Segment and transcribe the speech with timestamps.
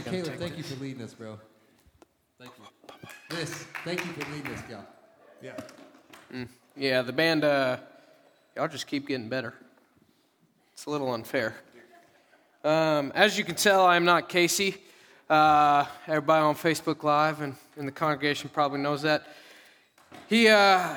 [0.00, 1.38] actually going to Caleb, take thank you for leading us, bro.
[2.38, 3.36] Thank you.
[3.36, 3.50] This,
[3.84, 4.86] thank you for leading us, gal.
[5.42, 5.52] Yeah.
[6.76, 7.76] Yeah, the band, uh,
[8.56, 9.54] y'all just keep getting better.
[10.72, 11.54] It's a little unfair.
[12.64, 14.76] Um, as you can tell, I'm not Casey.
[15.28, 19.26] Uh, everybody on Facebook Live and in the congregation probably knows that.
[20.28, 20.94] He, uh,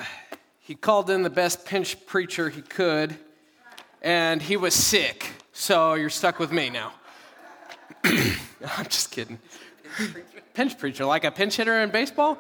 [0.59, 3.15] he called in the best pinch preacher he could,
[4.01, 5.31] and he was sick.
[5.51, 6.93] So you're stuck with me now.
[8.77, 9.39] I'm just kidding.
[10.53, 12.37] pinch preacher, like a pinch hitter in baseball,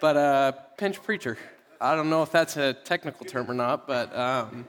[0.00, 1.36] but uh, pinch preacher.
[1.80, 4.66] I don't know if that's a technical term or not, but um,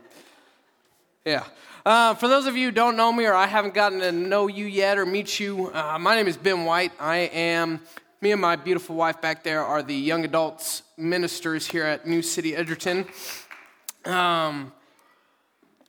[1.26, 1.44] yeah.
[1.86, 4.48] Uh, for those of you who don't know me or I haven't gotten to know
[4.48, 6.92] you yet or meet you, uh, my name is Ben White.
[7.00, 7.82] I am,
[8.22, 12.22] me and my beautiful wife back there are the young adults ministers here at New
[12.22, 13.06] City Edgerton.
[14.06, 14.72] Um,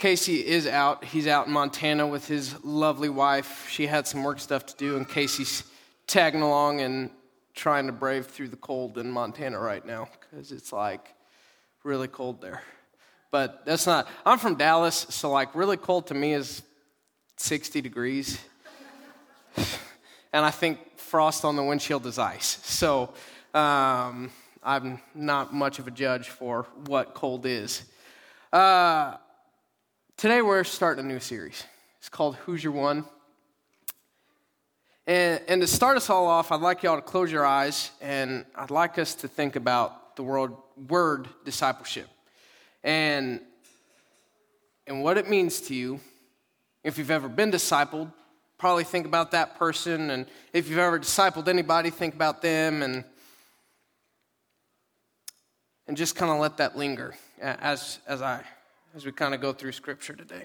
[0.03, 1.05] Casey is out.
[1.05, 3.69] He's out in Montana with his lovely wife.
[3.71, 5.63] She had some work stuff to do, and Casey's
[6.09, 7.09] tagging along and
[7.55, 11.15] trying to brave through the cold in Montana right now because it's like
[11.85, 12.65] really cold there.
[13.31, 16.63] But that's not, I'm from Dallas, so like really cold to me is
[17.37, 18.41] 60 degrees.
[20.33, 22.59] and I think frost on the windshield is ice.
[22.65, 23.15] So
[23.55, 24.33] um,
[24.65, 27.85] I'm not much of a judge for what cold is.
[28.53, 29.19] Uh,
[30.23, 31.65] today we're starting a new series.
[31.99, 33.05] It's called Who's Your One?
[35.05, 38.47] And, and to start us all off, I'd like y'all to close your eyes and
[38.55, 40.53] I'd like us to think about the word,
[40.89, 42.07] word discipleship
[42.85, 43.41] and,
[44.87, 45.99] and what it means to you.
[46.85, 48.13] If you've ever been discipled,
[48.59, 50.11] probably think about that person.
[50.11, 53.03] And if you've ever discipled anybody, think about them and,
[55.89, 58.45] and just kind of let that linger as, as, I,
[58.95, 60.45] as we kind of go through Scripture today.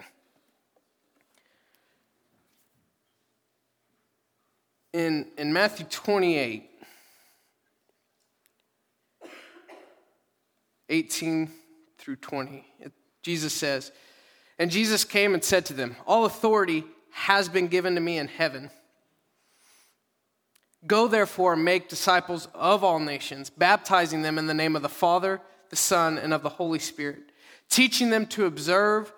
[4.92, 6.68] in, in Matthew 28,
[10.88, 11.50] 18
[11.98, 13.92] through 20, it, Jesus says,
[14.58, 18.28] And Jesus came and said to them, All authority has been given to me in
[18.28, 18.70] heaven.
[20.86, 24.88] Go therefore and make disciples of all nations, baptizing them in the name of the
[24.88, 27.30] Father, the Son, and of the Holy Spirit,
[27.70, 29.12] teaching them to observe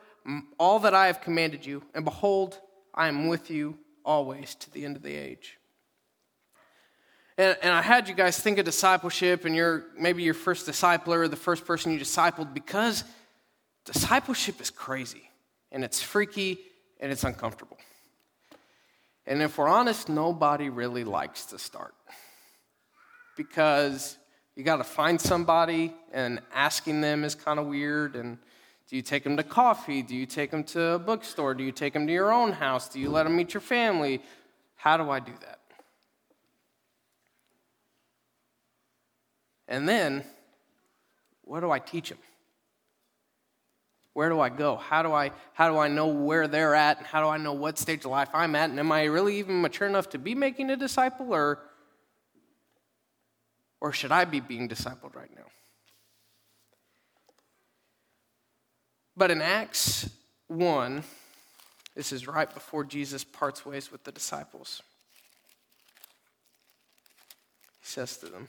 [0.58, 1.82] all that I have commanded you.
[1.94, 2.58] And behold,
[2.94, 5.58] I am with you always to the end of the age.
[7.38, 11.18] And, and I had you guys think of discipleship and you're maybe your first discipler
[11.18, 13.04] or the first person you discipled because
[13.86, 15.30] discipleship is crazy
[15.72, 16.58] and it's freaky
[17.00, 17.78] and it's uncomfortable.
[19.26, 21.94] And if we're honest, nobody really likes to start
[23.36, 24.18] because
[24.60, 28.14] you got to find somebody and asking them is kind of weird.
[28.14, 28.36] And
[28.90, 30.02] do you take them to coffee?
[30.02, 31.54] Do you take them to a bookstore?
[31.54, 32.86] Do you take them to your own house?
[32.86, 34.20] Do you let them meet your family?
[34.76, 35.60] How do I do that?
[39.66, 40.24] And then,
[41.40, 42.18] what do I teach them?
[44.12, 44.76] Where do I go?
[44.76, 46.98] How do I, how do I know where they're at?
[46.98, 48.68] And how do I know what stage of life I'm at?
[48.68, 51.32] And am I really even mature enough to be making a disciple?
[51.32, 51.60] Or,
[53.80, 55.46] or should I be being discipled right now?
[59.16, 60.08] But in Acts
[60.48, 61.02] 1,
[61.94, 64.82] this is right before Jesus parts ways with the disciples.
[67.80, 68.48] He says to them,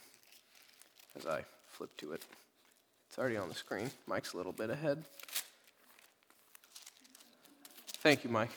[1.18, 2.24] as I flip to it.
[3.10, 3.92] It's already on the screen.
[4.08, 5.04] Mike's a little bit ahead.
[8.02, 8.52] Thank you, Mike.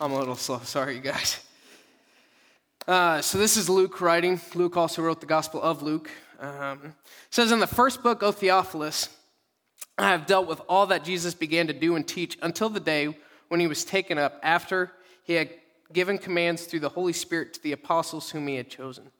[0.00, 0.58] I'm a little slow.
[0.60, 1.40] Sorry, you guys.
[2.90, 4.40] Uh, so this is Luke writing.
[4.52, 6.10] Luke also wrote the Gospel of Luke.
[6.40, 6.96] Um,
[7.30, 9.16] says in the first book, O Theophilus,
[9.96, 13.16] I have dealt with all that Jesus began to do and teach until the day
[13.46, 14.90] when he was taken up after
[15.22, 15.50] he had
[15.92, 19.12] given commands through the Holy Spirit to the apostles whom he had chosen.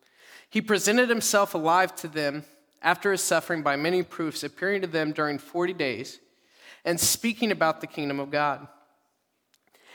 [0.48, 2.42] He presented himself alive to them
[2.82, 6.18] after his suffering by many proofs, appearing to them during 40 days
[6.84, 8.66] and speaking about the kingdom of God.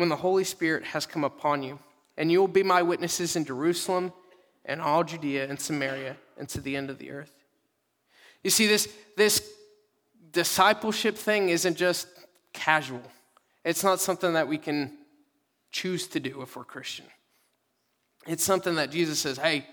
[0.00, 1.78] when the Holy Spirit has come upon you,
[2.16, 4.12] and you will be my witnesses in Jerusalem
[4.64, 7.32] and all Judea and Samaria and to the end of the earth.
[8.42, 9.48] You see, this, this
[10.32, 12.08] discipleship thing isn't just
[12.52, 13.02] casual,
[13.64, 14.96] it's not something that we can
[15.70, 17.06] choose to do if we're Christian.
[18.26, 19.66] it's something that Jesus says, hey,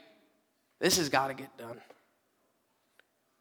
[0.80, 1.82] this has got to get done.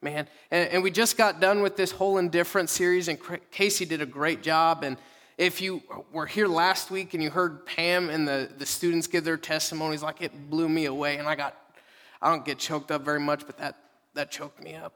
[0.03, 3.19] Man, and, and, we just got done with this whole indifference series, and
[3.51, 4.85] Casey did a great job.
[4.85, 4.97] And
[5.39, 9.25] if you were here last week and you heard Pam and the, the students give
[9.25, 11.19] their testimonies, like it blew me away.
[11.19, 11.57] And I got,
[12.23, 13.77] I don't get choked up very much, but that,
[14.15, 14.95] that choked me up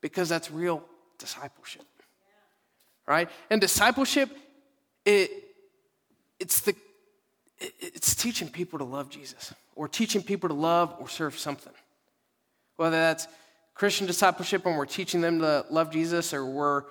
[0.00, 0.84] because that's real
[1.18, 1.86] discipleship,
[3.06, 3.30] right?
[3.50, 4.28] And discipleship,
[5.04, 5.30] it,
[6.38, 6.74] it's the
[7.58, 11.72] it's teaching people to love Jesus or teaching people to love or serve something.
[12.76, 13.28] Whether that's
[13.74, 16.82] Christian discipleship and we're teaching them to love Jesus or we're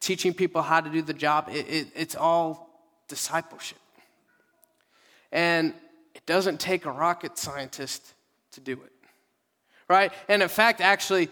[0.00, 2.70] teaching people how to do the job, it, it, it's all
[3.08, 3.78] discipleship.
[5.30, 5.74] And
[6.14, 8.14] it doesn't take a rocket scientist
[8.52, 8.92] to do it,
[9.88, 10.12] right?
[10.28, 11.28] And in fact, actually,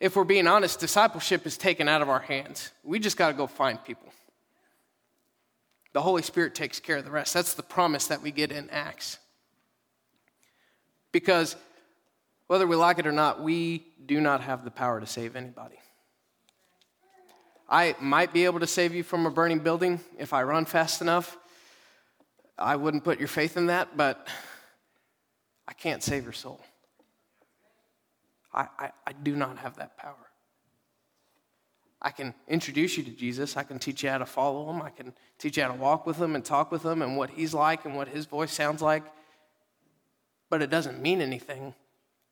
[0.00, 2.70] if we're being honest, discipleship is taken out of our hands.
[2.82, 4.12] We just got to go find people.
[5.92, 7.34] The Holy Spirit takes care of the rest.
[7.34, 9.18] That's the promise that we get in Acts.
[11.12, 11.54] Because
[12.46, 15.76] whether we like it or not, we do not have the power to save anybody.
[17.72, 21.00] I might be able to save you from a burning building if I run fast
[21.00, 21.38] enough.
[22.58, 24.28] I wouldn't put your faith in that, but
[25.66, 26.60] I can't save your soul.
[28.52, 30.28] I, I, I do not have that power.
[32.02, 33.56] I can introduce you to Jesus.
[33.56, 34.82] I can teach you how to follow him.
[34.82, 37.30] I can teach you how to walk with him and talk with him and what
[37.30, 39.04] he's like and what his voice sounds like.
[40.50, 41.74] But it doesn't mean anything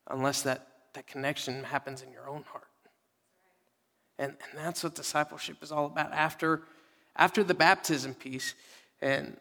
[0.06, 2.69] unless that, that connection happens in your own heart.
[4.20, 6.12] And, and that's what discipleship is all about.
[6.12, 6.60] After,
[7.16, 8.54] after the baptism piece,
[9.00, 9.38] and,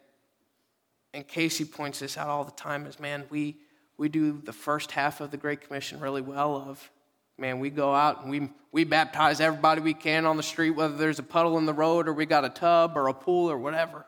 [1.13, 3.57] and Casey points this out all the time, is man, we,
[3.97, 6.89] we do the first half of the Great Commission really well of
[7.37, 10.95] man, we go out and we, we baptize everybody we can on the street, whether
[10.95, 13.57] there's a puddle in the road or we got a tub or a pool or
[13.57, 14.05] whatever.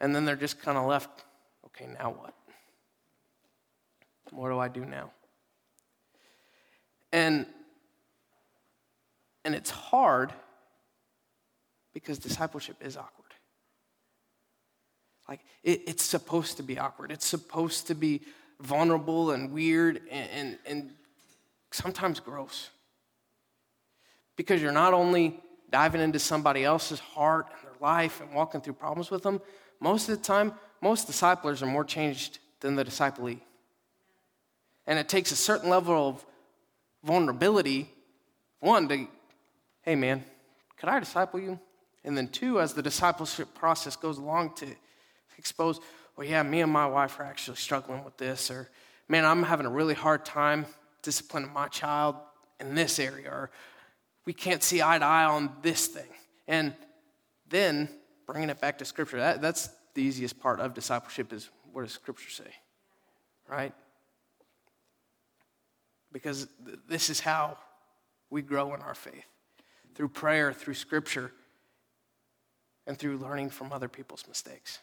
[0.00, 1.24] And then they're just kind of left,
[1.66, 2.34] okay, now what?
[4.32, 5.12] What do I do now?
[7.12, 7.46] And,
[9.46, 10.32] and it's hard
[11.94, 13.32] because discipleship is awkward.
[15.28, 17.12] Like, it, it's supposed to be awkward.
[17.12, 18.22] It's supposed to be
[18.60, 20.90] vulnerable and weird and, and, and
[21.70, 22.70] sometimes gross.
[24.34, 25.38] Because you're not only
[25.70, 29.40] diving into somebody else's heart and their life and walking through problems with them,
[29.78, 33.38] most of the time, most disciplers are more changed than the disciplee.
[34.88, 36.26] And it takes a certain level of
[37.04, 37.88] vulnerability,
[38.58, 39.06] one, to,
[39.86, 40.24] hey man,
[40.76, 41.58] could I disciple you?
[42.04, 44.66] And then two, as the discipleship process goes along, to
[45.38, 45.80] expose,
[46.16, 48.68] well, yeah, me and my wife are actually struggling with this, or
[49.08, 50.66] man, I'm having a really hard time
[51.02, 52.16] disciplining my child
[52.60, 53.50] in this area, or
[54.24, 56.10] we can't see eye to eye on this thing.
[56.48, 56.74] And
[57.48, 57.88] then
[58.26, 59.18] bringing it back to Scripture.
[59.18, 62.50] That, that's the easiest part of discipleship is what does Scripture say?
[63.48, 63.72] Right?
[66.12, 67.56] Because th- this is how
[68.30, 69.24] we grow in our faith
[69.96, 71.32] through prayer, through Scripture,
[72.86, 74.78] and through learning from other people's mistakes.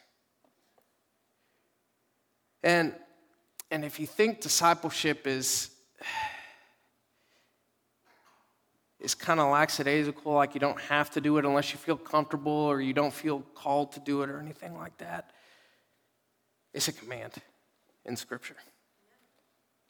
[2.62, 2.92] And,
[3.70, 5.70] and if you think discipleship is
[9.00, 12.52] is kind of lackadaisical, like you don't have to do it unless you feel comfortable
[12.52, 15.30] or you don't feel called to do it or anything like that.
[16.72, 17.34] It's a command
[18.06, 18.56] in Scripture.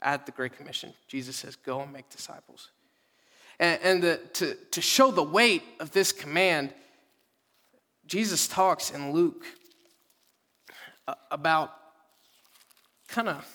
[0.00, 2.71] At the Great Commission, Jesus says, Go and make disciples.
[3.58, 6.73] And, and the, to, to show the weight of this command,
[8.06, 9.44] Jesus talks in Luke
[11.30, 11.73] about
[13.08, 13.46] kind of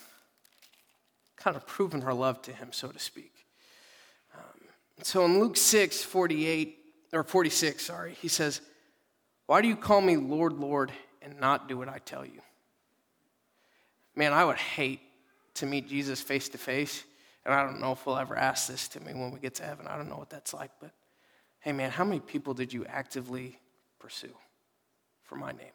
[1.36, 3.32] kind of proving her love to him, so to speak.
[4.34, 4.60] Um,
[5.02, 6.76] so in Luke 6, 48,
[7.14, 8.60] or 46, sorry, he says,
[9.46, 10.92] Why do you call me Lord, Lord,
[11.22, 12.42] and not do what I tell you?
[14.14, 15.00] Man, I would hate
[15.54, 17.04] to meet Jesus face to face.
[17.50, 19.64] And I don't know if he'll ever ask this to me when we get to
[19.64, 19.88] heaven.
[19.88, 20.70] I don't know what that's like.
[20.80, 20.92] But
[21.58, 23.58] hey, man, how many people did you actively
[23.98, 24.32] pursue
[25.24, 25.72] for my name?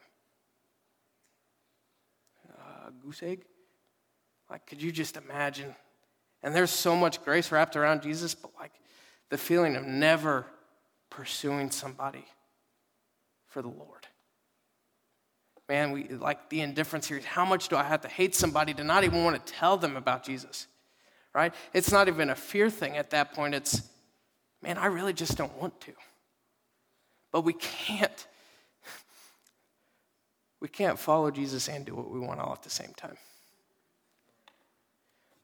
[2.48, 3.44] Uh, goose egg?
[4.50, 5.74] Like, could you just imagine?
[6.42, 8.72] And there's so much grace wrapped around Jesus, but like
[9.28, 10.46] the feeling of never
[11.10, 12.24] pursuing somebody
[13.48, 14.06] for the Lord.
[15.68, 17.20] Man, we like the indifference here.
[17.20, 19.98] How much do I have to hate somebody to not even want to tell them
[19.98, 20.68] about Jesus?
[21.36, 21.52] Right?
[21.74, 23.54] It's not even a fear thing at that point.
[23.54, 23.82] It's,
[24.62, 25.92] man, I really just don't want to.
[27.30, 28.26] But we can't.
[30.58, 33.18] We can't follow Jesus and do what we want all at the same time.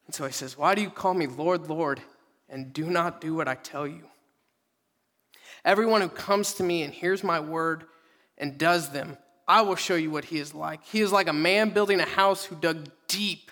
[0.07, 2.01] And so he says, Why do you call me Lord, Lord,
[2.49, 4.05] and do not do what I tell you?
[5.63, 7.83] Everyone who comes to me and hears my word
[8.39, 9.15] and does them,
[9.47, 10.83] I will show you what he is like.
[10.85, 13.51] He is like a man building a house who dug deep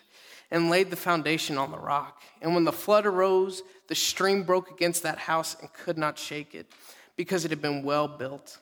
[0.51, 2.21] and laid the foundation on the rock.
[2.41, 6.53] And when the flood arose, the stream broke against that house and could not shake
[6.53, 6.71] it
[7.15, 8.59] because it had been well built.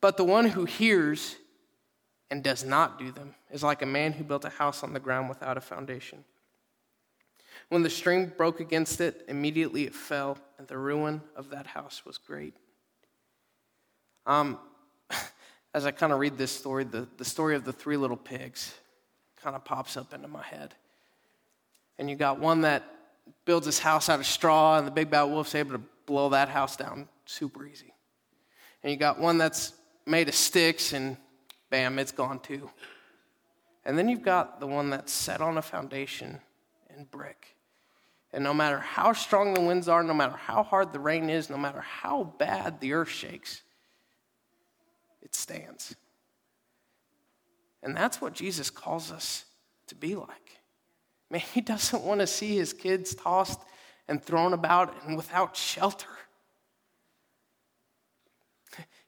[0.00, 1.36] But the one who hears
[2.30, 5.00] and does not do them is like a man who built a house on the
[5.00, 6.24] ground without a foundation.
[7.68, 12.04] When the stream broke against it, immediately it fell, and the ruin of that house
[12.04, 12.54] was great.
[14.26, 14.58] Um,
[15.74, 18.74] as I kind of read this story, the, the story of the three little pigs
[19.42, 20.74] kind of pops up into my head.
[22.02, 22.82] And you got one that
[23.44, 26.48] builds his house out of straw, and the big bad wolf's able to blow that
[26.48, 27.94] house down super easy.
[28.82, 29.72] And you got one that's
[30.04, 31.16] made of sticks, and
[31.70, 32.68] bam, it's gone too.
[33.84, 36.40] And then you've got the one that's set on a foundation
[36.90, 37.54] in brick.
[38.32, 41.48] And no matter how strong the winds are, no matter how hard the rain is,
[41.48, 43.62] no matter how bad the earth shakes,
[45.22, 45.94] it stands.
[47.80, 49.44] And that's what Jesus calls us
[49.86, 50.61] to be like.
[51.32, 53.58] Man, he doesn't want to see his kids tossed
[54.06, 56.06] and thrown about and without shelter.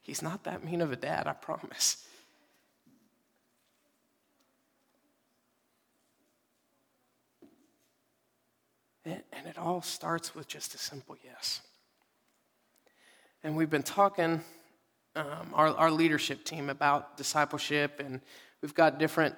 [0.01, 2.07] He's not that mean of a dad, I promise.
[9.05, 11.61] And it all starts with just a simple yes.
[13.43, 14.41] And we've been talking
[15.15, 18.23] um, our, our leadership team about discipleship, and
[18.63, 19.35] we've got different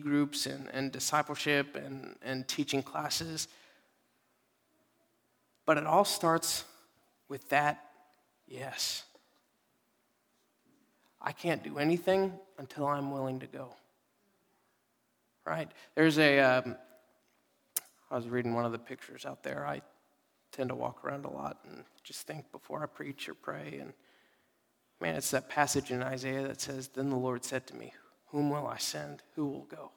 [0.00, 3.48] Groups and, and discipleship and, and teaching classes.
[5.66, 6.64] But it all starts
[7.28, 7.84] with that
[8.46, 9.04] yes.
[11.20, 13.68] I can't do anything until I'm willing to go.
[15.46, 15.70] Right?
[15.94, 16.40] There's a.
[16.40, 16.76] Um,
[18.10, 19.66] I was reading one of the pictures out there.
[19.66, 19.82] I
[20.52, 23.78] tend to walk around a lot and just think before I preach or pray.
[23.80, 23.92] And
[25.00, 27.92] Man, it's that passage in Isaiah that says, Then the Lord said to me,
[28.34, 29.22] Whom will I send?
[29.36, 29.92] Who will go?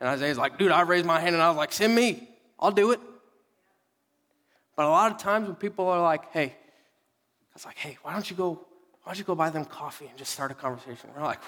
[0.00, 2.28] And Isaiah's like, Dude, I raised my hand and I was like, Send me.
[2.58, 2.98] I'll do it.
[4.74, 8.14] But a lot of times when people are like, Hey, I was like, Hey, why
[8.14, 8.66] don't you go?
[9.04, 11.08] Why don't you go buy them coffee and just start a conversation?
[11.14, 11.38] We're like,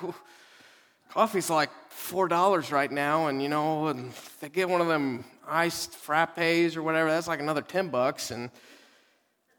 [1.10, 5.24] coffee's like four dollars right now, and you know, and they get one of them
[5.48, 8.50] iced frappes or whatever, that's like another ten bucks, and and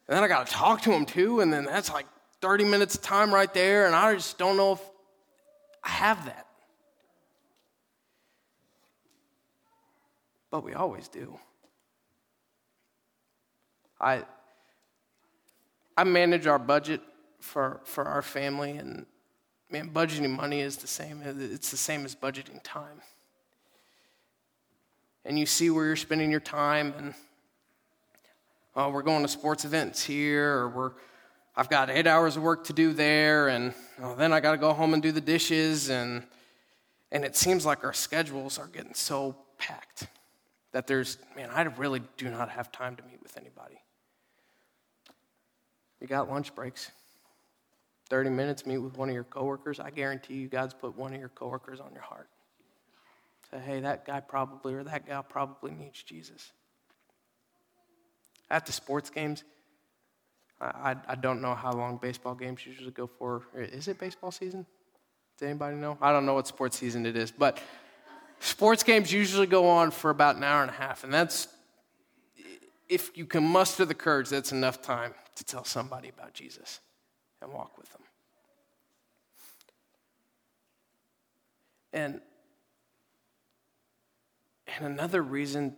[0.08, 2.06] then I got to talk to them too, and then that's like
[2.39, 4.91] 30 minutes of time right there, and I just don't know if
[5.84, 6.48] I have that.
[10.52, 11.40] But we always do.
[14.00, 14.24] I,
[15.96, 17.02] I manage our budget
[17.40, 19.06] for, for our family, and
[19.70, 21.22] man, budgeting money is the same.
[21.24, 23.02] It's the same as budgeting time.
[25.24, 27.14] And you see where you're spending your time, and
[28.76, 30.92] oh, we're going to sports events here, or we're,
[31.55, 34.58] I've got eight hours of work to do there, and oh, then I got to
[34.58, 36.24] go home and do the dishes, and
[37.12, 40.08] and it seems like our schedules are getting so packed
[40.72, 43.81] that there's, man, I really do not have time to meet with anybody.
[46.00, 46.89] You got lunch breaks.
[48.10, 49.79] 30 minutes, meet with one of your coworkers.
[49.79, 52.27] I guarantee you, God's put one of your coworkers on your heart.
[53.50, 56.51] Say, hey, that guy probably or that gal probably needs Jesus
[58.50, 59.43] at the sports games,
[60.62, 63.41] I, I, don't know how long baseball games usually go for.
[63.56, 64.65] Is it baseball season?
[65.38, 65.98] Does anybody know?
[66.00, 67.58] I don't know what sports season it is, but
[68.39, 71.48] sports games usually go on for about an hour and a half, and that's
[72.88, 76.80] if you can muster the courage, that's enough time to tell somebody about Jesus
[77.41, 78.01] and walk with them.
[81.94, 82.22] And
[84.68, 85.75] and another reason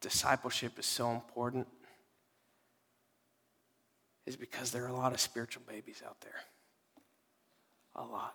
[0.00, 1.66] discipleship is so important
[4.26, 6.40] is because there are a lot of spiritual babies out there.
[7.96, 8.34] A lot.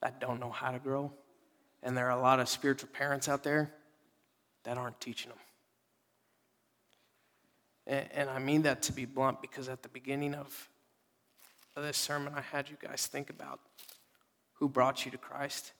[0.00, 1.12] That don't know how to grow.
[1.82, 3.72] And there are a lot of spiritual parents out there
[4.64, 5.38] that aren't teaching them.
[7.86, 10.68] And, and I mean that to be blunt because at the beginning of,
[11.76, 13.60] of this sermon, I had you guys think about
[14.54, 15.72] who brought you to Christ,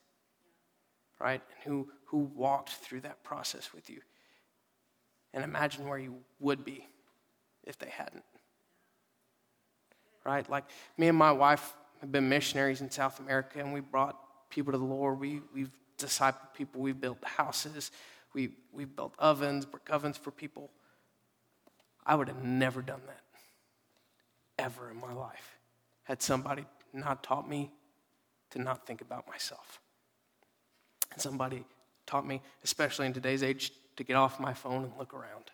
[1.19, 1.41] right?
[1.55, 4.01] And who, who walked through that process with you.
[5.33, 6.87] And imagine where you would be
[7.63, 8.23] if they hadn't
[10.25, 10.49] right?
[10.49, 10.65] Like
[10.97, 14.17] me and my wife have been missionaries in South America, and we brought
[14.49, 15.19] people to the Lord.
[15.19, 16.81] We, we've discipled people.
[16.81, 17.91] We've built houses.
[18.33, 20.69] We, we've built ovens, brick ovens for people.
[22.05, 23.21] I would have never done that
[24.57, 25.57] ever in my life
[26.03, 27.71] had somebody not taught me
[28.51, 29.79] to not think about myself.
[31.11, 31.63] And somebody
[32.05, 35.51] taught me, especially in today's age, to get off my phone and look around.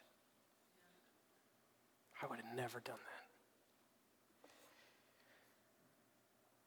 [2.21, 3.18] I would have never done that.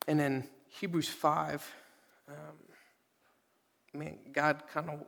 [0.09, 1.75] And in Hebrews 5,
[2.29, 2.35] um,
[3.95, 5.01] man, God kind of,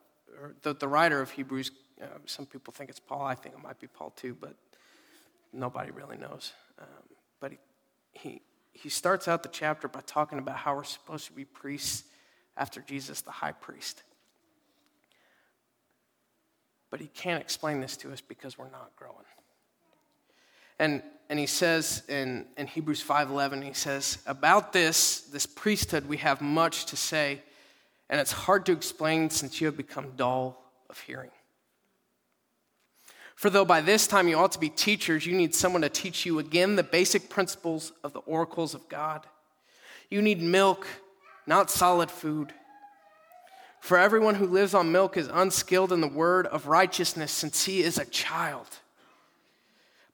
[0.63, 1.71] the, the writer of Hebrews,
[2.03, 3.23] uh, some people think it's Paul.
[3.23, 4.55] I think it might be Paul too, but
[5.53, 6.53] nobody really knows.
[6.79, 6.87] Um,
[7.41, 7.59] but he,
[8.13, 12.05] he, he starts out the chapter by talking about how we're supposed to be priests
[12.57, 14.03] after Jesus, the high priest.
[16.91, 19.17] But he can't explain this to us because we're not growing.
[20.79, 26.19] And, and he says in, in Hebrews 5.11, he says, about this, this priesthood, we
[26.19, 27.41] have much to say,
[28.11, 31.31] and it's hard to explain since you have become dull of hearing.
[33.35, 36.25] For though by this time you ought to be teachers, you need someone to teach
[36.25, 39.27] you again the basic principles of the oracles of God.
[40.11, 40.87] You need milk,
[41.47, 42.53] not solid food.
[43.81, 47.83] For everyone who lives on milk is unskilled in the word of righteousness since he
[47.83, 48.69] is a child.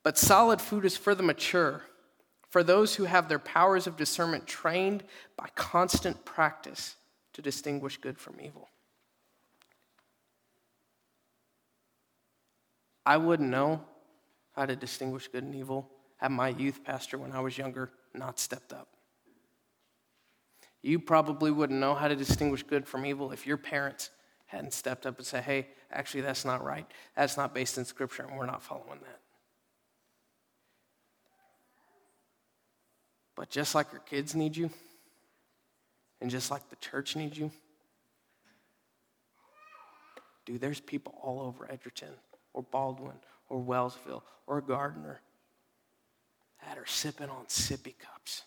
[0.02, 1.82] But solid food is for the mature,
[2.48, 5.04] for those who have their powers of discernment trained
[5.36, 6.96] by constant practice
[7.34, 8.68] to distinguish good from evil.
[13.04, 13.82] I wouldn't know
[14.52, 18.38] how to distinguish good and evil had my youth pastor when I was younger not
[18.38, 18.88] stepped up.
[20.82, 24.10] You probably wouldn't know how to distinguish good from evil if your parents
[24.46, 26.86] hadn't stepped up and said, hey, actually, that's not right.
[27.16, 29.19] That's not based in Scripture, and we're not following that.
[33.40, 34.68] But just like your kids need you,
[36.20, 37.50] and just like the church needs you,
[40.44, 42.10] dude, there's people all over Edgerton
[42.52, 43.16] or Baldwin
[43.48, 45.22] or Wellsville or Gardner
[46.66, 48.42] that are sipping on sippy cups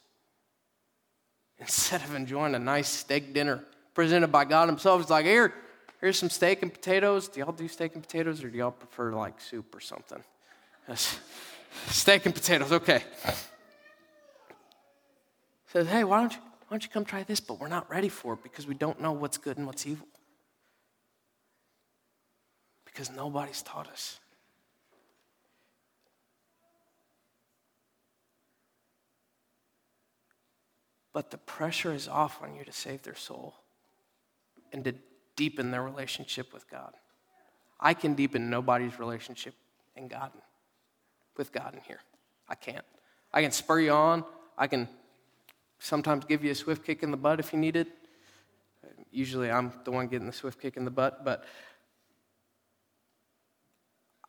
[1.58, 3.64] instead of enjoying a nice steak dinner
[3.96, 5.02] presented by God Himself.
[5.02, 5.56] It's like, here,
[6.02, 7.30] here's some steak and potatoes.
[7.30, 10.24] Do y'all do steak and potatoes or do y'all prefer like soup or something?
[11.88, 13.02] steak and potatoes, okay
[15.74, 17.40] says, hey, why don't, you, why don't you come try this?
[17.40, 20.08] But we're not ready for it because we don't know what's good and what's evil.
[22.86, 24.20] Because nobody's taught us.
[31.12, 33.56] But the pressure is off on you to save their soul
[34.72, 34.94] and to
[35.36, 36.94] deepen their relationship with God.
[37.80, 39.56] I can deepen nobody's relationship
[39.96, 40.32] in God,
[41.36, 42.00] with God in here.
[42.48, 42.86] I can't.
[43.34, 44.24] I can spur you on.
[44.56, 44.88] I can
[45.84, 47.88] sometimes give you a swift kick in the butt if you need it.
[49.12, 51.44] Usually I'm the one getting the swift kick in the butt, but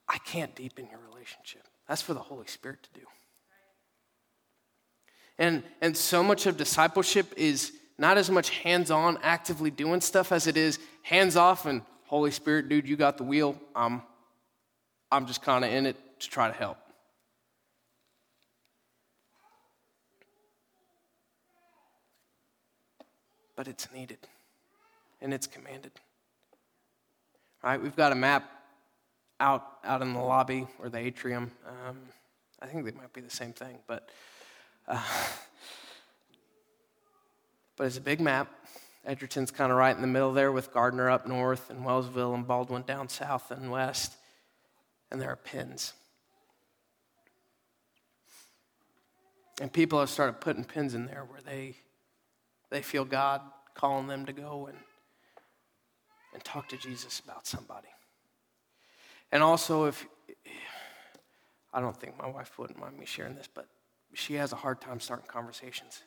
[0.08, 1.62] I can't deepen your relationship.
[1.88, 3.06] That's for the Holy Spirit to do.
[5.38, 10.32] And, and so much of discipleship is not as much hands on, actively doing stuff,
[10.32, 13.58] as it is hands off and Holy Spirit, dude, you got the wheel.
[13.74, 14.02] I'm,
[15.10, 16.78] I'm just kind of in it to try to help.
[23.56, 24.18] But it's needed
[25.20, 25.92] and it's commanded.
[27.62, 28.50] All right, we've got a map
[29.40, 31.50] out out in the lobby or the atrium.
[31.66, 31.98] Um,
[32.60, 34.08] I think they might be the same thing, but
[34.86, 35.02] uh,
[37.76, 38.52] but it's a big map.
[39.06, 42.46] Edgerton's kind of right in the middle there, with Gardner up north and Wellsville and
[42.46, 44.16] Baldwin down south and west,
[45.10, 45.92] and there are pins.
[49.60, 51.76] And people have started putting pins in there where they
[52.70, 53.40] they feel God
[53.74, 54.78] calling them to go and,
[56.32, 57.88] and talk to Jesus about somebody.
[59.32, 60.06] And also, if
[61.72, 63.66] I don't think my wife wouldn't mind me sharing this, but
[64.12, 66.02] she has a hard time starting conversations.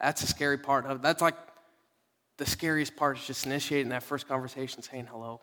[0.00, 1.36] That's the scary part of that's like
[2.36, 5.40] the scariest part is just initiating that first conversation, saying hello.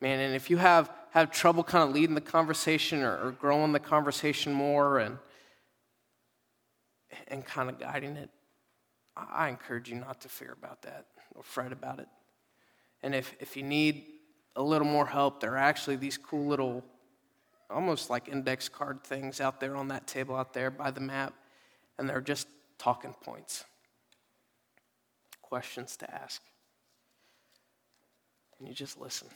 [0.00, 3.72] Man, and if you have have trouble kind of leading the conversation or, or growing
[3.72, 5.18] the conversation more and
[7.28, 8.30] and kind of guiding it,
[9.16, 12.08] I encourage you not to fear about that or fret about it.
[13.02, 14.04] And if, if you need
[14.56, 16.84] a little more help, there are actually these cool little,
[17.70, 21.34] almost like index card things out there on that table out there by the map,
[21.98, 22.48] and they're just
[22.78, 23.64] talking points,
[25.42, 26.42] questions to ask.
[28.58, 29.28] And you just listen.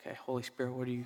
[0.00, 1.04] Okay, Holy Spirit, what do you.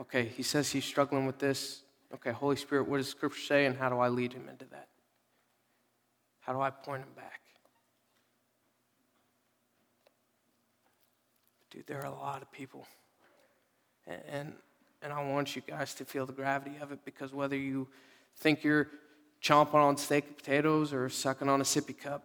[0.00, 1.82] Okay, he says he's struggling with this.
[2.14, 4.89] Okay, Holy Spirit, what does Scripture say, and how do I lead him into that?
[6.50, 7.42] How do I point them back?
[11.70, 12.88] Dude, there are a lot of people.
[14.04, 14.52] And, and,
[15.00, 17.86] and I want you guys to feel the gravity of it because whether you
[18.38, 18.88] think you're
[19.40, 22.24] chomping on steak and potatoes or sucking on a sippy cup,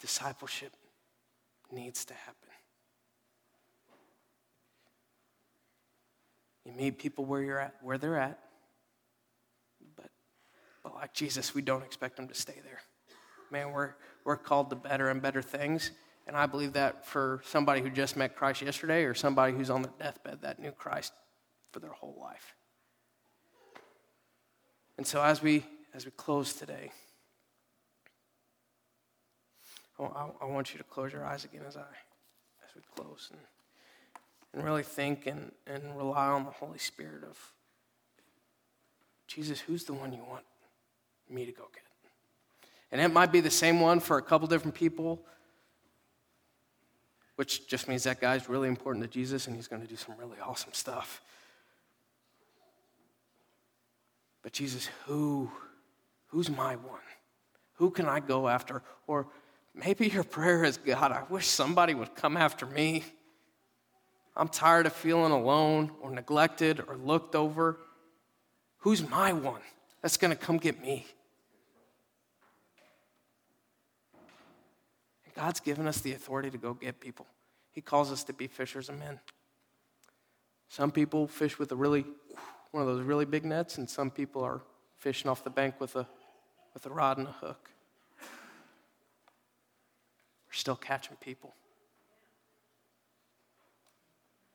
[0.00, 0.72] discipleship
[1.70, 2.34] needs to happen.
[6.64, 8.40] You meet people where you're at, where they're at,
[10.82, 12.80] but But like Jesus, we don't expect them to stay there.
[13.50, 15.92] Man, we're, we're called to better and better things.
[16.26, 19.82] And I believe that for somebody who just met Christ yesterday or somebody who's on
[19.82, 21.12] their deathbed that knew Christ
[21.72, 22.54] for their whole life.
[24.98, 25.64] And so as we
[25.94, 26.92] as we close today,
[29.98, 33.40] I, I want you to close your eyes again as I as we close and,
[34.52, 37.38] and really think and, and rely on the Holy Spirit of
[39.26, 40.44] Jesus, who's the one you want
[41.30, 41.82] me to go get?
[42.92, 45.22] And it might be the same one for a couple different people,
[47.36, 50.14] which just means that guy's really important to Jesus and he's going to do some
[50.18, 51.22] really awesome stuff.
[54.42, 55.50] But Jesus, who,
[56.28, 57.00] who's my one?
[57.74, 58.82] Who can I go after?
[59.06, 59.26] Or
[59.74, 63.04] maybe your prayer is God, I wish somebody would come after me.
[64.36, 67.78] I'm tired of feeling alone or neglected or looked over.
[68.78, 69.60] Who's my one
[70.02, 71.06] that's going to come get me?
[75.40, 77.26] God's given us the authority to go get people.
[77.72, 79.18] He calls us to be fishers of men.
[80.68, 82.04] Some people fish with a really
[82.72, 84.60] one of those really big nets, and some people are
[84.98, 86.06] fishing off the bank with a,
[86.74, 87.70] with a rod and a hook.
[90.46, 91.54] We're still catching people.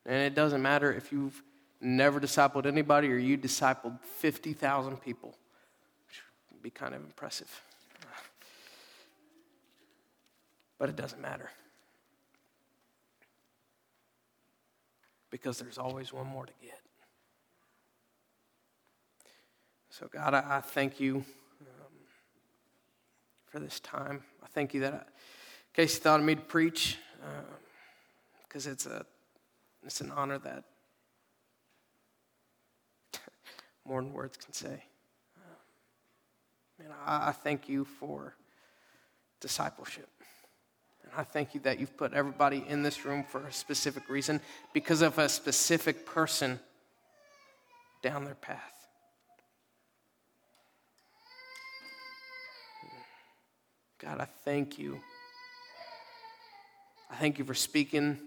[0.04, 1.42] And it doesn't matter if you've
[1.80, 5.30] never discipled anybody or you discipled 50,000 people,
[6.06, 6.22] which
[6.52, 7.50] would be kind of impressive.
[10.78, 11.50] But it doesn't matter.
[15.30, 16.80] Because there's always one more to get.
[19.90, 21.24] So, God, I, I thank you
[21.62, 21.92] um,
[23.46, 24.22] for this time.
[24.42, 25.00] I thank you that I,
[25.72, 26.98] Casey thought of me to preach
[28.46, 29.06] because um, it's, a,
[29.84, 30.64] it's an honor that
[33.86, 34.84] more than words can say.
[36.78, 38.34] and I, I thank you for
[39.40, 40.10] discipleship.
[41.16, 44.40] I thank you that you've put everybody in this room for a specific reason
[44.74, 46.60] because of a specific person
[48.02, 48.60] down their path.
[53.98, 55.00] God, I thank you.
[57.10, 58.18] I thank you for speaking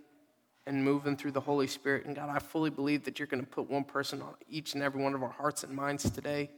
[0.65, 2.05] and moving through the Holy Spirit.
[2.05, 4.81] And God, I fully believe that you're going to put one person on each and
[4.81, 6.49] every one of our hearts and minds today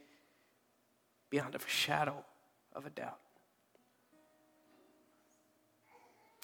[1.30, 2.24] beyond a shadow
[2.74, 3.20] of a doubt.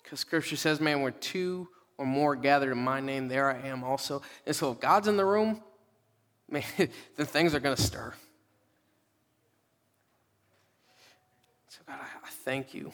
[0.08, 1.68] Because Scripture says, man, where two
[1.98, 4.22] or more gathered in my name, there I am also.
[4.46, 5.62] And so if God's in the room,
[6.50, 8.14] man, then things are going to stir.
[11.68, 12.94] So, God, I, I thank you.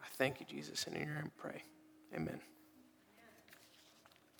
[0.00, 1.64] I thank you, Jesus, and in your name pray.
[2.14, 2.40] Amen.